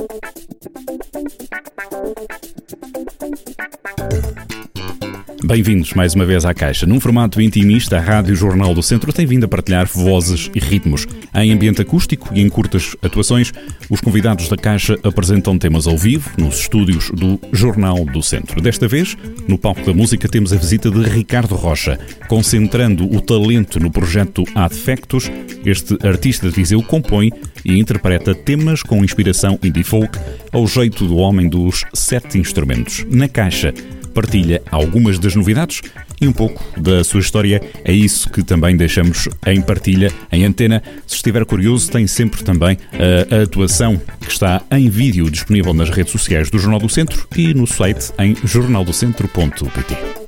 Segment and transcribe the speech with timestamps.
[0.00, 0.24] Thank
[4.14, 4.19] you.
[5.42, 6.84] Bem-vindos mais uma vez à Caixa.
[6.84, 11.06] Num formato intimista, a Rádio Jornal do Centro tem vindo a partilhar vozes e ritmos.
[11.34, 13.50] Em ambiente acústico e em curtas atuações,
[13.88, 18.60] os convidados da Caixa apresentam temas ao vivo nos estúdios do Jornal do Centro.
[18.60, 19.16] Desta vez,
[19.48, 21.98] no palco da música, temos a visita de Ricardo Rocha.
[22.28, 25.30] Concentrando o talento no projeto Ad Factus,
[25.64, 27.32] este artista de Viseu compõe
[27.64, 30.18] e interpreta temas com inspiração indie folk
[30.52, 33.06] ao jeito do homem dos sete instrumentos.
[33.08, 33.72] Na Caixa,
[34.12, 35.82] partilha algumas das novidades
[36.20, 37.62] e um pouco da sua história.
[37.84, 40.82] É isso que também deixamos em partilha, em antena.
[41.06, 42.78] Se estiver curioso, tem sempre também
[43.30, 47.54] a atuação que está em vídeo disponível nas redes sociais do Jornal do Centro e
[47.54, 50.19] no site em jornaldocentro.pt.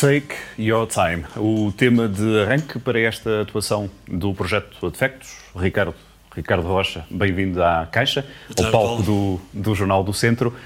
[0.00, 5.36] Take Your Time, o tema de arranque para esta atuação do projeto Defectos.
[5.54, 5.94] Ricardo,
[6.34, 8.24] Ricardo Rocha, bem-vindo à Caixa,
[8.58, 10.56] ao palco do, do Jornal do Centro.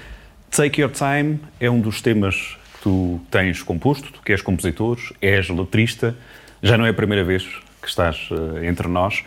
[0.49, 4.97] Take Your Time é um dos temas que tu tens composto, tu que és compositor,
[5.21, 6.15] és letrista,
[6.63, 7.43] já não é a primeira vez
[7.81, 9.21] que estás uh, entre nós.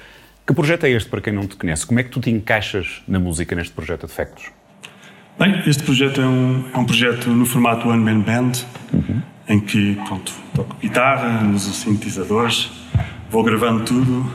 [0.47, 1.87] Que projeto é este, para quem não te conhece?
[1.87, 4.47] Como é que tu te encaixas na música neste projeto Defectos?
[5.39, 8.53] Bem, este projeto é um, é um projeto no formato One Man Band,
[8.91, 9.21] uhum.
[9.49, 12.71] Em que pronto, toco guitarra, uso sintetizadores,
[13.31, 14.31] vou gravando tudo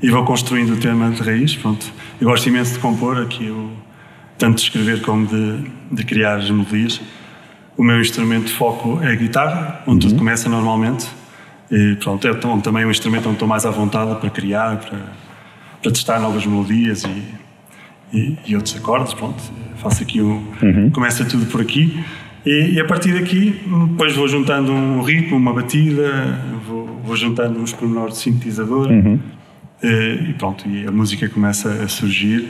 [0.00, 1.56] e vou construindo o tema de raiz.
[1.56, 1.84] Pronto.
[2.20, 3.70] Eu gosto imenso de compor, aqui eu,
[4.38, 7.00] tanto de escrever como de, de criar as melodias.
[7.76, 10.12] O meu instrumento de foco é a guitarra, onde uhum.
[10.12, 11.08] tudo começa normalmente.
[11.70, 14.98] E pronto, é também um instrumento onde estou mais à vontade para criar, para,
[15.82, 17.24] para testar novas melodias e,
[18.12, 19.14] e, e outros acordes.
[19.14, 19.42] Pronto,
[19.76, 20.44] faço aqui um.
[20.62, 20.90] Uhum.
[20.90, 22.04] Começa tudo por aqui.
[22.44, 23.60] E, e, a partir daqui,
[23.90, 29.18] depois vou juntando um ritmo, uma batida, vou, vou juntando uns pormenores de sintetizador uhum.
[29.82, 32.48] e, e, pronto, e a música começa a surgir.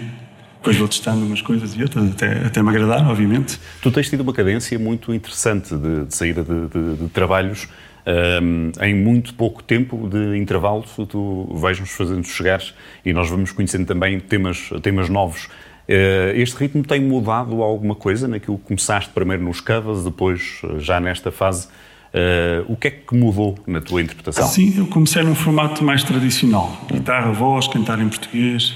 [0.56, 3.59] Depois vou testando umas coisas e outras, até, até me agradar, obviamente.
[3.83, 7.69] Tu tens tido uma cadência muito interessante de, de saída de, de, de trabalhos.
[8.05, 12.61] Um, em muito pouco tempo de intervalo, tu vais-nos fazendo chegar
[13.05, 15.49] e nós vamos conhecendo também temas, temas novos.
[15.88, 20.79] Uh, este ritmo tem mudado alguma coisa naquilo que começaste primeiro nos covers, depois eh,
[20.79, 21.67] já nesta fase?
[22.14, 24.46] Uh, o que é que mudou na tua interpretação?
[24.46, 28.75] Sim, eu comecei num formato mais tradicional: guitarra, voz, cantar em português.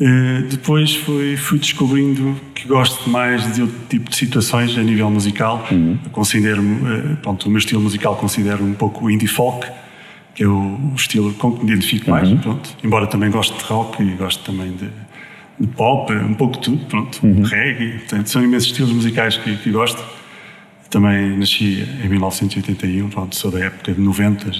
[0.00, 5.10] Uh, depois fui, fui descobrindo que gosto mais de outro tipo de situações a nível
[5.10, 5.66] musical.
[5.70, 5.98] Uhum.
[6.10, 9.66] Considero-me, pronto, o meu estilo musical considero um pouco indie folk,
[10.34, 12.30] que é o, o estilo com que me identifico mais.
[12.30, 12.38] Uhum.
[12.38, 12.70] Pronto.
[12.82, 14.88] Embora também goste de rock e gosto também de
[15.66, 17.42] pop, um pouco de tudo, pronto, uhum.
[17.42, 20.02] reggae, portanto, são imensos estilos musicais que, que gosto.
[20.88, 24.50] Também nasci em 1981, pronto, sou da época de 90.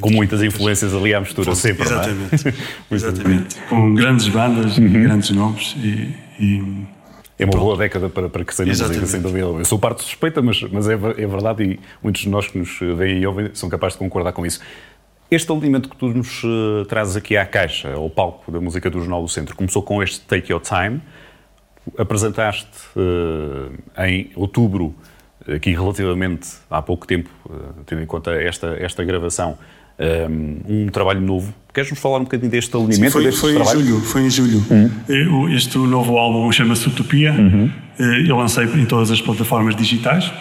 [0.00, 2.94] Com muitas influências ali à mistura, sempre, Exatamente, é?
[2.94, 3.56] exatamente.
[3.68, 5.02] Com grandes bandas uhum.
[5.02, 6.84] grandes nomes e, e
[7.38, 7.64] é uma Pronto.
[7.64, 9.46] boa década para, para crescer na música, sem dúvida.
[9.46, 12.78] Eu sou parte suspeita, mas, mas é, é verdade e muitos de nós que nos
[12.78, 14.60] veem e ouvem são capazes de concordar com isso.
[15.30, 19.00] Este alinhamento que tu nos uh, trazes aqui à caixa, ao palco da música do
[19.00, 21.00] Jornal do Centro, começou com este Take Your Time.
[21.98, 23.72] Apresentaste uh,
[24.04, 24.94] em outubro,
[25.48, 29.58] aqui relativamente há pouco tempo, uh, tendo em conta esta, esta gravação,
[30.28, 31.54] um, um trabalho novo.
[31.72, 33.20] Queres-nos falar um bocadinho deste alinhamento?
[33.20, 34.00] Sim, foi, foi em julho.
[34.00, 34.64] Foi em julho.
[34.70, 35.48] Uhum.
[35.50, 37.32] Este novo álbum chama-se Utopia.
[37.32, 37.70] Uhum.
[38.26, 40.32] Eu lancei em todas as plataformas digitais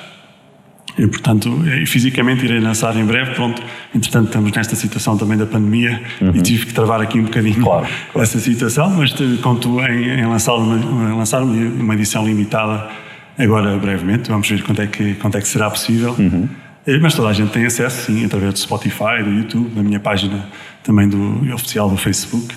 [0.97, 1.51] e, portanto,
[1.87, 3.31] fisicamente irei lançar em breve.
[3.31, 3.61] Pronto,
[3.95, 6.31] entretanto, estamos nesta situação também da pandemia uhum.
[6.35, 8.23] e tive que travar aqui um bocadinho claro, claro.
[8.23, 12.89] essa situação, mas conto em, em, lançar, uma, em lançar uma edição limitada
[13.37, 14.29] agora brevemente.
[14.29, 16.15] Vamos ver quanto é que, quanto é que será possível.
[16.17, 16.47] Uhum.
[16.85, 19.99] Eh, mas toda a gente tem acesso, sim, através do Spotify, do YouTube, da minha
[19.99, 20.47] página
[20.83, 22.53] também do oficial do Facebook.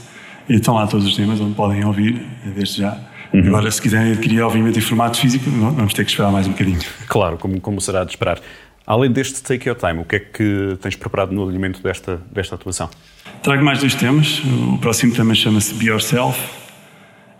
[0.49, 2.21] E estão lá todos os temas onde podem ouvir,
[2.55, 2.97] desde já.
[3.37, 3.49] Uhum.
[3.49, 6.81] Agora, se quiserem adquirir, obviamente, em formato físico, vamos ter que esperar mais um bocadinho.
[7.07, 8.41] Claro, como, como será de esperar.
[8.87, 12.55] Além deste Take Your Time, o que é que tens preparado no alinhamento desta, desta
[12.55, 12.89] atuação?
[13.43, 14.41] Trago mais dois temas.
[14.73, 16.41] O próximo tema chama-se Be Yourself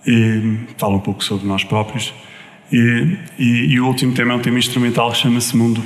[0.07, 2.13] e fala um pouco sobre nós próprios.
[2.71, 5.83] E, e, e o último tema é um tema instrumental que chama-se Mundo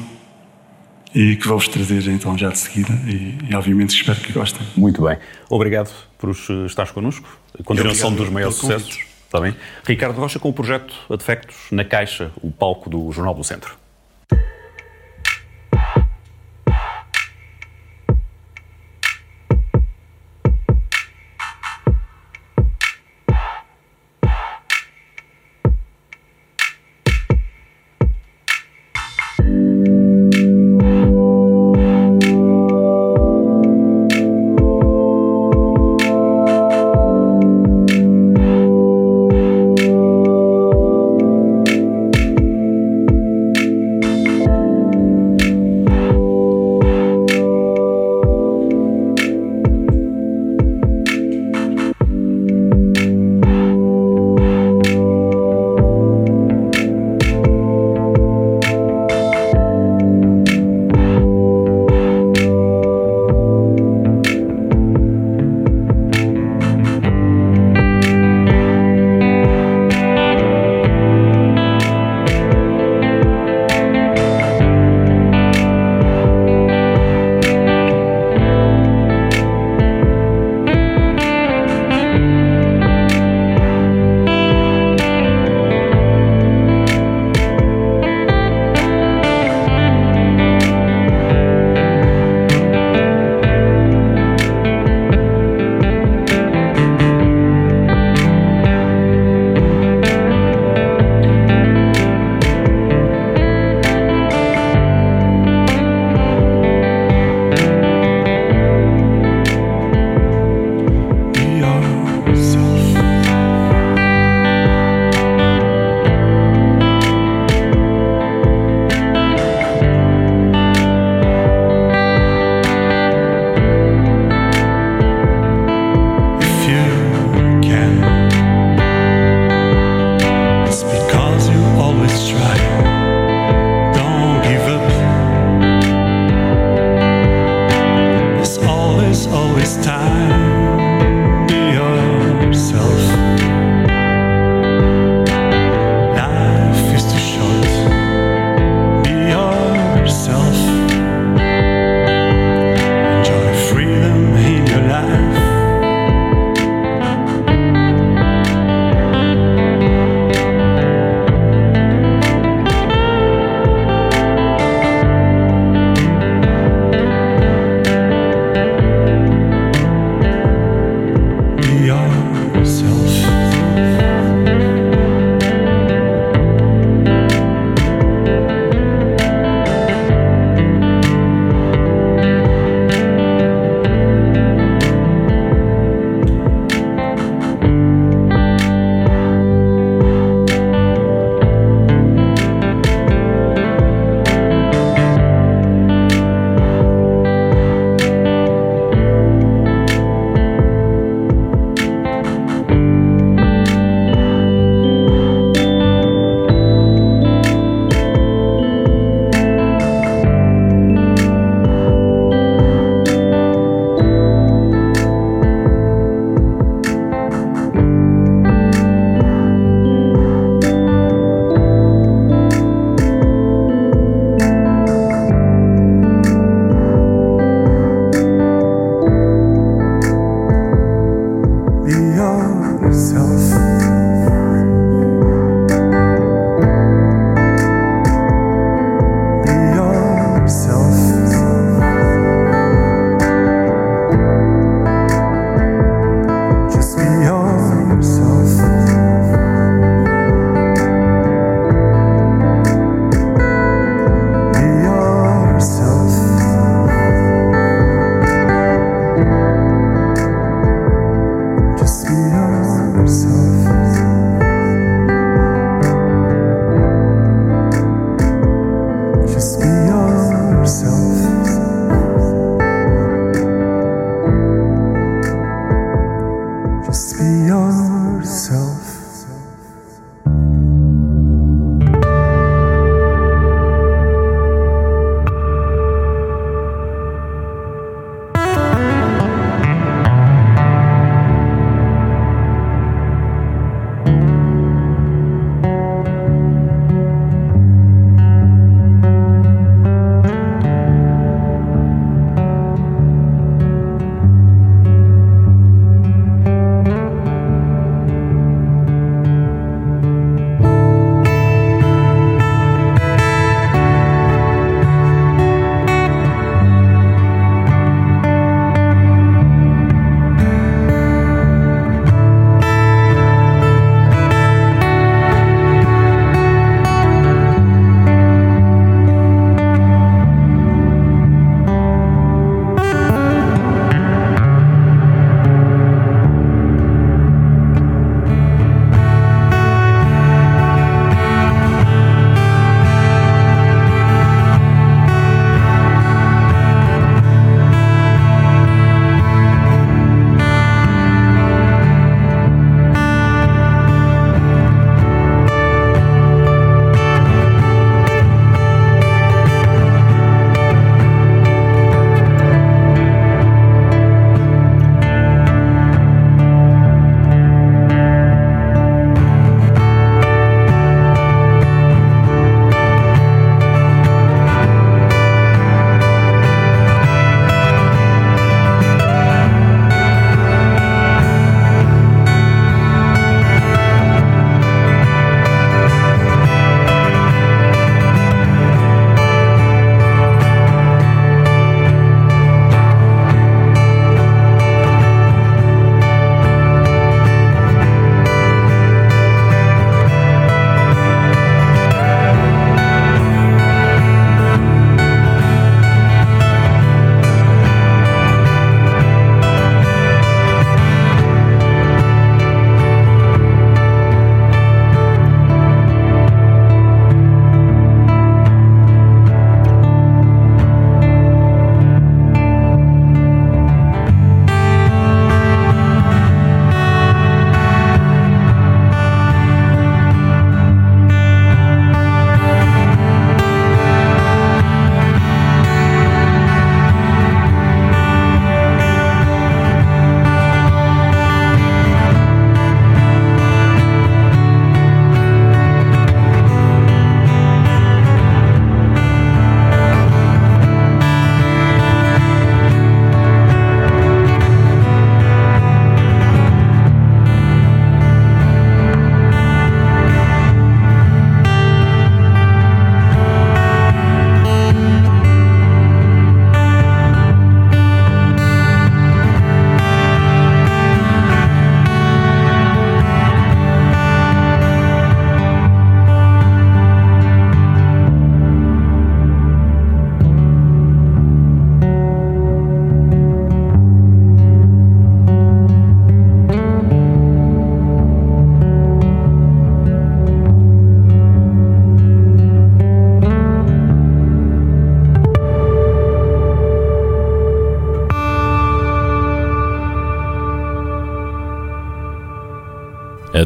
[1.14, 4.66] e que vou-vos trazer então já de seguida e, e, obviamente espero que gostem.
[4.76, 5.18] Muito bem.
[5.48, 6.30] Obrigado por
[6.66, 7.28] estares connosco.
[7.64, 9.09] Continuação dos maiores sucessos.
[9.30, 9.54] Está bem?
[9.84, 13.79] Ricardo Rocha com o projeto Adfectos na Caixa, o palco do Jornal do Centro.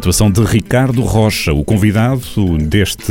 [0.04, 3.10] Atuação de Ricardo Rocha, o convidado deste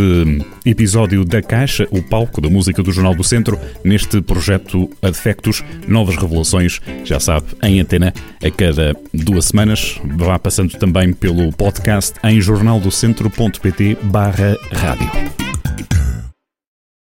[0.63, 6.15] episódio da Caixa, o palco da música do Jornal do Centro, neste projeto Adfectos, novas
[6.15, 10.00] revelações, já sabe, em antena a cada duas semanas.
[10.17, 15.42] Vá passando também pelo podcast em jornaldocentro.pt barra rádio.